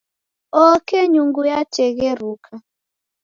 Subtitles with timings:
[0.65, 2.51] Oke nyungu yategheruka.